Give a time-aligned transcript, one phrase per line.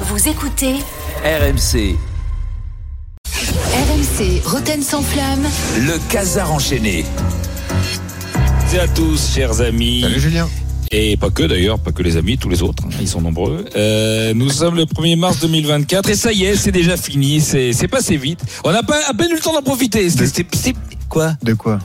[0.00, 0.74] Vous écoutez
[1.24, 1.96] RMC,
[3.26, 5.46] RMC Roten sans flamme.
[5.78, 7.04] le casar enchaîné.
[8.68, 10.02] Salut à tous, chers amis.
[10.02, 10.48] Salut Julien.
[10.92, 13.64] Et pas que d'ailleurs, pas que les amis, tous les autres, hein, ils sont nombreux.
[13.74, 17.88] Euh, nous sommes le 1er mars 2024 et ça y est, c'est déjà fini, c'est
[17.88, 18.40] passé vite.
[18.64, 20.08] On n'a pas à peine eu le temps d'en profiter.
[20.10, 20.76] C'était- c'est-
[21.08, 21.32] Quoi?
[21.42, 21.78] De quoi?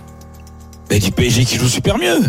[0.90, 2.20] Ben du PSG qui joue super mieux.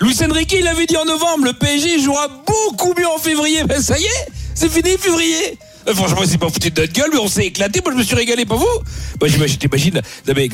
[0.00, 3.64] Luis Enrique, il avait dit en novembre, le PSG jouera beaucoup mieux en février.
[3.64, 4.28] Ben ça y est,
[4.62, 5.58] c'est fini février.
[5.88, 7.80] Euh, Franchement, c'est pas foutu de notre gueule, mais on s'est éclaté.
[7.82, 8.64] Moi, je me suis régalé, pas vous
[9.20, 10.00] Moi, j'imagine, t'imagines,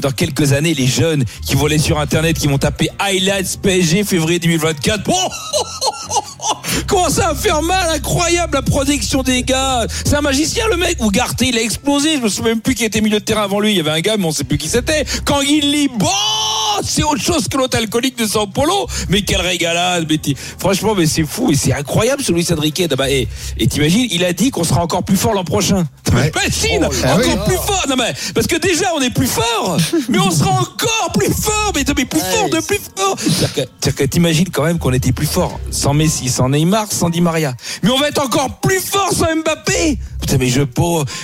[0.00, 4.38] dans quelques années, les jeunes qui aller sur Internet, qui vont taper highlights PSG février
[4.38, 5.02] 2024.
[5.08, 5.12] Oh
[6.86, 9.86] Comment ça va faire mal Incroyable la protection des gars.
[10.06, 10.96] C'est un magicien le mec.
[11.00, 12.16] Ou Garté, il a explosé.
[12.16, 13.72] Je me souviens même plus qui était milieu de terrain avant lui.
[13.72, 15.04] Il y avait un gars, mais on sait plus qui c'était.
[15.26, 16.08] Kanguili, bon,
[16.82, 18.86] c'est autre chose que l'autre alcoolique de Sao Paulo.
[19.08, 20.06] Mais quelle régalade.
[20.08, 20.18] Mais
[20.58, 22.82] franchement, mais c'est fou et c'est incroyable ce Luis Enrique.
[22.90, 23.28] Ah bah, Et
[23.68, 25.86] t'imagines, il a dit qu'on sera encore plus fort l'an prochain.
[26.08, 26.32] Ouais.
[27.04, 27.44] Ah encore oui.
[27.46, 27.84] plus fort.
[27.88, 29.76] Non mais parce que déjà on est plus fort,
[30.08, 31.72] mais on sera encore plus fort.
[31.74, 33.16] Mais, mais plus fort de plus fort.
[33.18, 37.20] C'est-à-dire que- t'imagines quand même qu'on était plus fort sans Messi, sans Neymar, sans Di
[37.20, 37.54] Maria.
[37.82, 39.98] Mais on va être encore plus fort sans Mbappé.
[40.20, 40.62] Putain mais je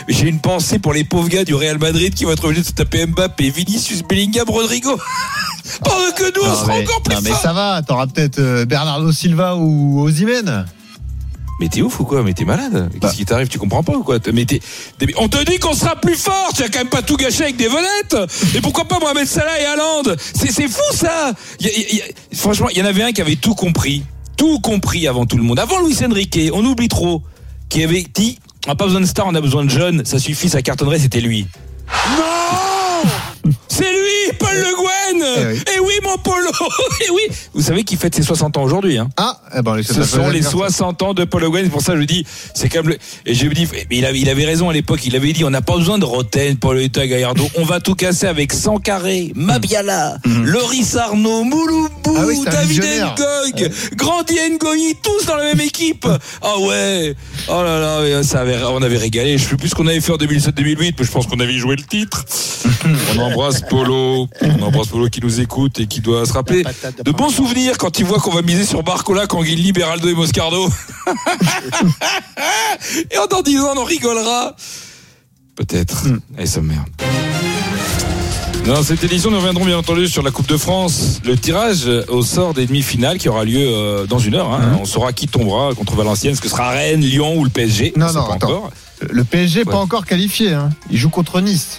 [0.08, 2.66] j'ai une pensée pour les pauvres gars du Real Madrid qui vont être obligés de
[2.66, 4.98] se taper Mbappé, Vinicius, Bellingham, Rodrigo.
[5.84, 7.40] Pendant que nous on non, sera mais, encore plus non, mais fort.
[7.40, 10.64] ça va, t'auras peut-être euh, Bernardo Silva ou Osimhen.
[11.60, 12.24] Mais t'es ouf ou quoi?
[12.24, 13.12] Mais t'es malade Qu'est-ce Bah.
[13.14, 13.46] qui t'arrive?
[13.46, 14.18] Tu comprends pas ou quoi?
[14.32, 14.60] Mais t'es-
[14.98, 17.44] t'es- On te dit qu'on sera plus fort Tu as quand même pas tout gâché
[17.44, 18.16] avec des vedettes
[18.56, 20.02] Et pourquoi pas Mohamed Salah et Haaland?
[20.34, 23.20] C'est c'est fou ça y a- y a- Franchement, il y en avait un qui
[23.20, 24.02] avait tout compris.
[24.36, 25.60] Tout compris avant tout le monde.
[25.60, 27.22] Avant Luis Enrique, on oublie trop.
[27.68, 30.04] Qui avait dit on n'a pas besoin de stars, on a besoin de jeunes.
[30.04, 31.46] Ça suffit, ça cartonnerait, c'était lui.
[32.18, 35.24] Non C'est lui, Paul Le Guen.
[35.38, 35.62] Eh oui.
[35.76, 36.50] Eh oui, mon Polo.
[37.06, 37.22] Eh oui.
[37.52, 39.08] Vous savez qu'il fête ses 60 ans aujourd'hui, hein.
[39.16, 42.00] Ah, eh ben, ce sont les 60 ans de Paul Oguen, c'est pour ça que
[42.00, 42.98] je dis, c'est comme le...
[43.26, 45.44] Et je me dis, mais il avait, il avait raison à l'époque, il avait dit,
[45.44, 49.32] on n'a pas besoin de Roten, Paul Eta, Gallardo, on va tout casser avec Sankaré,
[49.34, 52.16] Mabiala, Loris Arnaud, Mouloubou.
[52.16, 52.82] Ah oui, David.
[52.82, 56.06] Ngog, Grandi Ngoyi, tous dans la même équipe.
[56.42, 57.14] Ah ouais,
[57.48, 60.00] oh là là, mais ça avait, on avait régalé, je sais plus ce qu'on avait
[60.00, 62.24] fait en 2007-2008, mais je pense qu'on avait joué le titre.
[63.16, 66.64] on embrasse Polo, on embrasse Polo qui nous écoute et qui doit se rappeler
[67.04, 70.68] de bons souvenirs quand il voit qu'on va miser sur Barcola, Canguilli, Beraldo et Moscardo.
[73.10, 74.54] et en dans 10 ans, on rigolera.
[75.56, 76.04] Peut-être.
[76.38, 76.86] Et ça merde.
[78.66, 82.22] Dans cette édition, nous reviendrons bien entendu sur la Coupe de France, le tirage au
[82.22, 84.50] sort des demi-finales qui aura lieu euh, dans une heure.
[84.52, 84.78] hein.
[84.80, 87.92] On saura qui tombera contre Valenciennes, ce que sera Rennes, Lyon ou le PSG.
[87.96, 88.46] Non, non, pas attends.
[88.48, 88.70] encore.
[89.02, 89.64] Le PSG Ouais.
[89.66, 90.54] pas encore qualifié.
[90.54, 90.70] Hein.
[90.90, 91.78] Il joue contre Nice.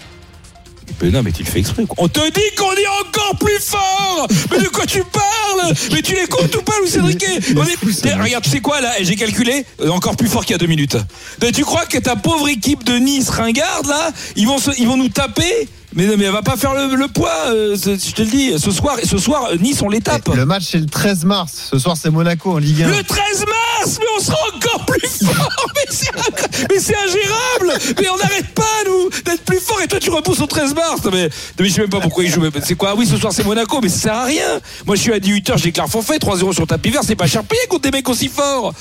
[1.02, 1.86] Mais non, mais tu le fais exprès.
[1.86, 1.96] quoi.
[2.00, 6.14] On te dit qu'on est encore plus fort Mais de quoi tu parles Mais tu
[6.16, 7.26] les comptes ou pas, Louis Enrique
[7.56, 7.92] On est...
[7.92, 8.14] ce Eh.
[8.14, 10.68] Regarde, tu sais quoi, là J'ai calculé, euh, encore plus fort qu'il y a deux
[10.68, 10.98] minutes.
[11.42, 14.88] Mais tu crois que ta pauvre équipe de Nice ringarde, là, ils vont, se- ils
[14.88, 17.96] vont nous taper mais non, mais elle va pas faire le, le poids, euh, ce-
[17.98, 18.60] je te le dis.
[18.60, 20.28] Ce soir, ce soir, euh, Nice, on les tape.
[20.36, 21.70] Le match c'est le 13 mars.
[21.72, 22.88] Ce soir c'est Monaco en Ligue 1.
[22.90, 25.50] Le 13 mars, mais on sera encore plus fort.
[25.76, 27.80] Mais c'est inc- mais c'est ingérable.
[28.00, 29.80] Mais on n'arrête pas nous d'être plus fort.
[29.84, 31.04] Et toi, tu repousses au 13 mars.
[31.04, 31.30] Non, mais, non,
[31.60, 32.42] mais je sais même pas pourquoi ils jouent.
[32.42, 32.90] Mais C'est quoi?
[32.92, 34.60] Ah Oui, ce soir c'est Monaco, mais ça sert à rien.
[34.86, 37.02] Moi, je suis à 18h, je déclare forfait, 3-0 sur tapis vert.
[37.06, 38.74] C'est pas cher payé contre des mecs aussi forts.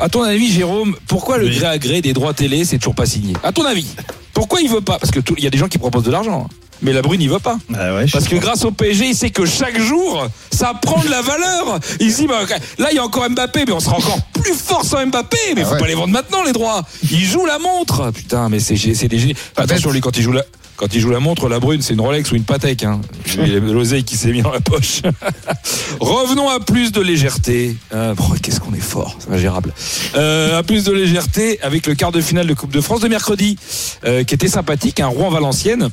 [0.00, 3.06] À ton avis, Jérôme, pourquoi le gré à gré des droits télé, c'est toujours pas
[3.06, 3.34] signé?
[3.42, 3.86] À ton avis,
[4.32, 4.98] pourquoi il veut pas?
[4.98, 6.48] Parce que il y a des gens qui proposent de l'argent.
[6.80, 7.58] Mais la Brune, il veut pas.
[7.74, 8.40] Ah ouais, Parce que pas.
[8.42, 11.80] grâce au PSG, il sait que chaque jour, ça prend de la valeur.
[11.98, 12.42] Il se dit, bah,
[12.78, 15.36] là, il y a encore Mbappé, mais on sera encore plus fort sans Mbappé.
[15.56, 15.80] Mais Ah faut ouais.
[15.80, 16.84] pas les vendre maintenant, les droits.
[17.10, 18.12] Il joue la montre.
[18.12, 19.34] Putain, mais c'est c'est des génies.
[19.56, 20.44] Attention, lui, quand il joue la.
[20.78, 22.84] Quand il joue la montre, la brune, c'est une Rolex ou une Patek.
[22.84, 23.00] Hein.
[23.36, 25.02] L'oseille qui s'est mis dans la poche.
[26.00, 27.76] Revenons à plus de légèreté.
[27.92, 29.74] Euh, oh, Qu'est-ce qu'on est fort, c'est ingérable.
[30.14, 33.08] Euh, à plus de légèreté avec le quart de finale de Coupe de France de
[33.08, 33.58] mercredi,
[34.04, 35.88] euh, qui était sympathique, un Rouen-Valenciennes.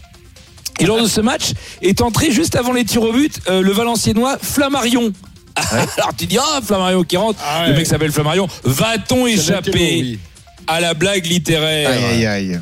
[0.79, 4.37] Et lors de ce match est entré juste avant les tirs au but le Valenciennois
[4.39, 5.13] Flammarion.
[5.71, 8.47] Alors tu dis ah Flammarion qui rentre, Ah le mec s'appelle Flammarion.
[8.65, 10.19] Va-t-on échapper
[10.67, 12.59] à la blague littéraire Aïe aïe aïe.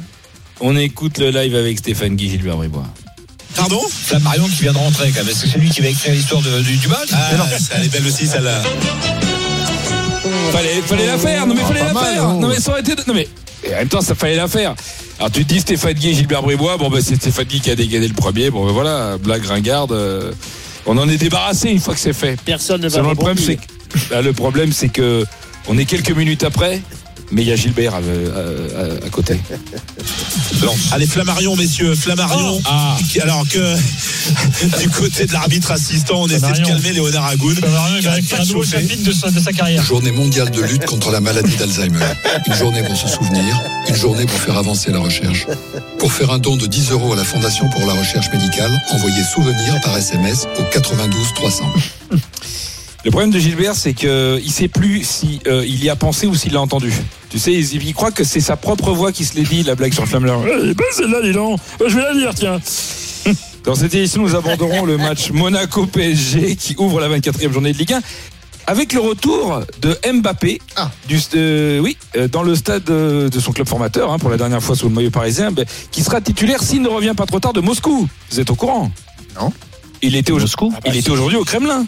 [0.59, 2.85] On écoute le live avec Stéphane Guy Gilbert Bribois.
[3.55, 3.81] Pardon?
[3.89, 5.29] Flammarion qui vient de rentrer quand même.
[5.29, 7.09] Est-ce que c'est lui qui va écrire l'histoire du, du match?
[7.13, 7.29] Ah,
[7.75, 8.61] elle est belle aussi celle-là.
[10.51, 12.29] Fallait, fallait la faire, non mais Ah, fallait la mal, faire.
[12.29, 12.39] oh.
[12.39, 12.93] Non mais ça aurait été.
[13.07, 13.27] Non mais
[13.65, 14.75] et en même temps ça fallait la faire.
[15.19, 17.71] Alors tu te dis Stéphane Guy et Gilbert Bribois, bon ben c'est Stéphane Guy qui
[17.71, 19.91] a dégainé le premier, bon ben voilà, blague ringarde.
[19.91, 20.31] euh,
[20.85, 22.39] on en est débarrassé une fois que c'est fait.
[22.43, 23.67] Personne ne va le problème c'est rebondir.
[24.09, 25.25] que, là, le problème c'est que
[25.67, 26.81] on est quelques minutes après.
[27.33, 29.39] Mais il y a Gilbert euh, à, à- à côté.
[30.91, 32.61] Allez, Flammarion, messieurs, Flammarion.
[32.65, 32.95] Ah.
[33.11, 33.75] Qui- alors que
[34.81, 37.55] du côté de l'arbitre assistant, on essaie de calmer Léonard Agoun.
[37.55, 38.81] Flammarion, il va un de nouveau chauffer.
[38.81, 39.83] chapitre de sa, de sa carrière.
[39.83, 42.05] Journée mondiale de lutte contre la maladie d'Alzheimer.
[42.47, 45.45] Une journée pour se souvenir, une journée pour faire avancer la recherche.
[45.99, 49.23] Pour faire un don de 10 euros à la Fondation pour la recherche médicale, envoyez
[49.23, 51.65] souvenir par SMS au 92 300.
[53.05, 56.25] Le problème de Gilbert, c'est que il sait plus si euh, il y a pensé
[56.25, 56.93] ou s'il l'a entendu.
[57.29, 59.75] Tu sais, il, il croit que c'est sa propre voix qui se l'est dit, la
[59.75, 60.33] blague sur Flammler.
[60.45, 61.59] Eh ben, celle-là, dis donc.
[61.79, 62.59] Ben, je vais la dire, tiens.
[63.65, 67.93] Dans cette édition, nous aborderons le match Monaco-PSG qui ouvre la 24e journée de Ligue
[67.93, 68.01] 1
[68.67, 70.89] avec le retour de Mbappé Ah.
[71.09, 74.37] du, euh, oui, euh, dans le stade euh, de son club formateur hein, pour la
[74.37, 77.41] dernière fois sous le maillot parisien, ben, qui sera titulaire s'il ne revient pas trop
[77.41, 78.07] tard de Moscou.
[78.31, 78.89] Vous êtes au courant?
[79.41, 79.51] Non.
[80.01, 81.85] Il était, au- Moscou il était aujourd'hui au Kremlin.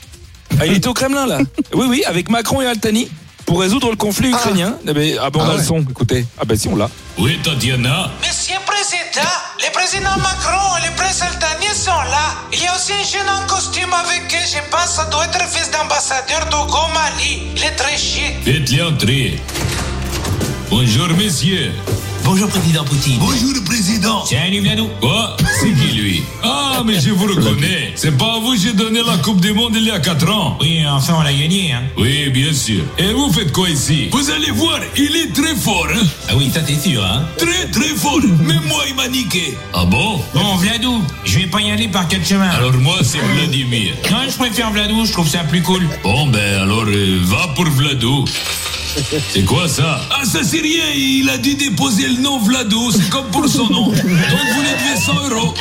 [0.60, 1.40] Ah, il était au Kremlin là.
[1.74, 3.10] Oui, oui, avec Macron et Altani
[3.46, 4.76] pour résoudre le conflit ukrainien.
[4.88, 5.80] Ah, ben, ah bon, on Ah a le son.
[5.90, 6.90] Écoutez, ah ben si on l'a.
[7.18, 8.10] Oui, Tatiana.
[8.22, 12.36] Monsieur le Président, le président Macron et le président Altani sont là.
[12.54, 14.46] Il y a aussi un jeune en costume avec eux.
[14.48, 17.44] Je pense que ça doit être le fils d'ambassadeur d'Ogo Mali.
[17.56, 18.34] Il est très chic.
[18.44, 19.40] Faites-les entrer.
[20.70, 21.72] Bonjour, messieurs.
[22.26, 23.18] Bonjour, Président Poutine.
[23.20, 24.26] Bonjour, le président.
[24.26, 24.90] Salut, Vladou.
[25.00, 27.94] Quoi C'est qui, lui Ah, mais je vous reconnais.
[27.96, 30.30] C'est pas à vous que j'ai donné la Coupe du Monde il y a 4
[30.32, 30.58] ans.
[30.60, 31.84] Oui, enfin, on l'a gagné, hein.
[31.98, 32.84] Oui, bien sûr.
[32.98, 36.50] Et vous faites quoi ici Vous allez voir, il est très fort, hein Ah oui,
[36.54, 37.26] ça t'es sûr, hein.
[37.38, 38.20] Très, très fort.
[38.22, 39.56] Même moi, il m'a niqué.
[39.74, 42.50] Ah bon Bon, Vladou, je vais pas y aller par quatre chemins.
[42.50, 43.94] Alors moi, c'est Vladimir.
[44.12, 45.88] Non, je préfère Vladou, je trouve ça plus cool.
[46.04, 48.26] Bon, ben alors, euh, va pour Vladou.
[49.30, 50.00] C'est quoi ça?
[50.10, 53.70] Ah, ça c'est rien, il a dû déposer le nom Vladou, c'est comme pour son
[53.70, 53.88] nom.
[53.88, 55.54] Donc vous lui devez 100 euros.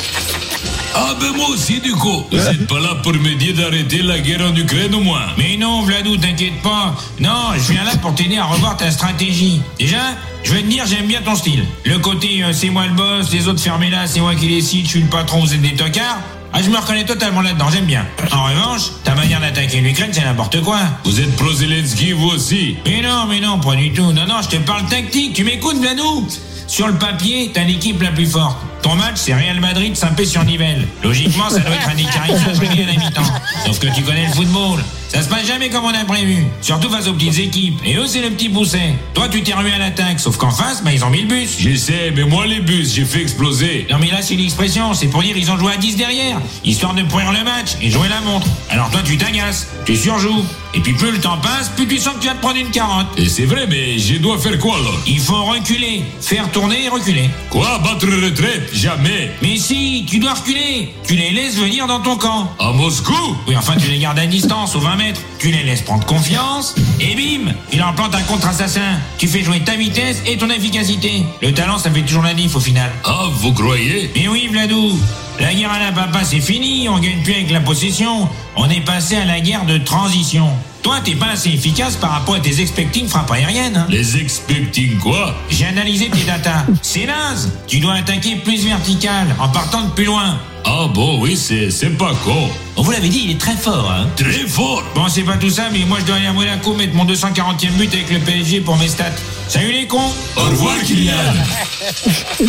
[0.96, 2.24] Ah ben moi aussi du coup.
[2.30, 5.26] Vous êtes pas là pour me dire d'arrêter la guerre en Ukraine au moins.
[5.36, 6.94] Mais non, Vladou, t'inquiète pas.
[7.18, 9.60] Non, je viens là pour t'aider à revoir ta stratégie.
[9.78, 10.14] Déjà,
[10.44, 11.64] je vais te dire, j'aime bien ton style.
[11.84, 14.84] Le côté, euh, c'est moi le boss, les autres fermez là, c'est moi qui décide,
[14.84, 16.20] je suis le patron, vous êtes des tocards.
[16.52, 18.06] Ah, je me reconnais totalement là-dedans, j'aime bien.
[18.30, 20.78] En revanche, ta manière d'attaquer l'Ukraine, c'est n'importe quoi.
[21.04, 22.76] Vous êtes pro-Zelensky vous aussi.
[22.86, 24.12] Mais non, mais non, pas du tout.
[24.12, 25.32] Non, non, je te parle tactique.
[25.34, 26.28] Tu m'écoutes, Vladou?
[26.68, 28.58] Sur le papier, t'as l'équipe la plus forte.
[28.84, 30.86] Ton match, c'est Real Madrid Saint-Pé-sur-Nivelle.
[31.02, 33.22] Logiquement, ça doit être un écarissage à la mi-temps.
[33.64, 34.84] Sauf que tu connais le football.
[35.08, 36.44] Ça se passe jamais comme on a prévu.
[36.60, 37.80] Surtout face aux petites équipes.
[37.86, 38.94] Et eux, c'est le petit pousset.
[39.14, 40.20] Toi, tu t'es remis à l'attaque.
[40.20, 41.56] Sauf qu'en face, bah, ils ont mis le bus.
[41.58, 43.86] Je sais, mais moi les bus, j'ai fait exploser.
[43.90, 46.94] Non mais là c'est l'expression, c'est pour dire ils ont joué à 10 derrière, histoire
[46.94, 48.46] de pourrir le match et jouer la montre.
[48.70, 50.44] Alors toi tu t'agaces, tu surjoues,
[50.74, 52.70] et puis plus le temps passe, plus tu sens que tu vas te prendre une
[52.70, 53.06] carotte.
[53.16, 55.00] Et c'est vrai, mais je dois faire quoi alors?
[55.06, 57.30] Il faut reculer, faire tourner et reculer.
[57.50, 59.30] Quoi, battre retraite Jamais.
[59.40, 62.50] Mais si, tu dois reculer, tu les laisses venir dans ton camp.
[62.58, 63.14] À Moscou
[63.46, 66.74] Oui, enfin tu les gardes à distance, aux 20 mètres, tu les laisses prendre confiance,
[67.00, 68.98] et bim, il en plante un contre-assassin.
[69.16, 71.24] Tu fais jouer ta vitesse et ton efficacité.
[71.40, 72.90] Le talent, ça fait toujours la diff au final.
[73.04, 74.10] Ah, vous croyez?
[74.16, 74.98] Mais oui, Vladou,
[75.38, 78.28] la guerre à la papa, c'est fini, on gagne plus avec la possession.
[78.56, 80.48] On est passé à la guerre de transition.
[80.84, 83.74] Toi, t'es pas assez efficace par rapport à tes expecting frappes aériennes.
[83.74, 83.86] hein.
[83.88, 85.34] Les expecting quoi?
[85.48, 86.66] J'ai analysé tes datas.
[86.82, 87.50] C'est naze.
[87.66, 90.38] Tu dois attaquer plus vertical, en partant de plus loin.
[90.66, 92.50] Ah bon, oui, c'est c'est pas con.
[92.76, 94.08] On vous l'avait dit, il est très fort, hein.
[94.16, 94.82] Très fort.
[94.94, 97.70] Bon, c'est pas tout ça, mais moi je dois aller à Monaco mettre mon 240e
[97.78, 99.12] but avec le PSG pour mes stats.
[99.48, 101.12] Salut les cons Au revoir, Kylian.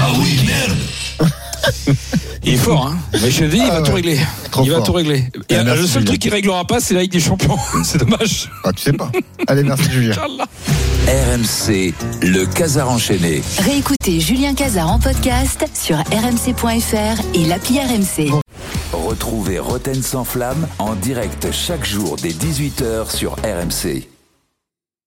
[0.00, 1.30] ah oui, merde.
[2.44, 2.96] Il est fort, hein.
[3.12, 4.18] Mais je te dis, il va Ah tout régler.
[4.50, 4.86] Trop il va fort.
[4.86, 5.24] tout régler.
[5.50, 6.04] Et, merci, le seul Julien.
[6.06, 7.58] truc qu'il réglera pas, c'est la Ligue des Champions.
[7.84, 8.50] c'est dommage.
[8.64, 9.10] Ah, tu sais pas.
[9.46, 10.14] Allez, merci Julien.
[11.06, 11.92] RMC,
[12.22, 13.42] le Casar enchaîné.
[13.58, 18.30] Réécoutez Julien Cazard en podcast sur rmc.fr et l'appli RMC.
[18.92, 24.06] Retrouvez Roten sans flamme en direct chaque jour dès 18h sur RMC.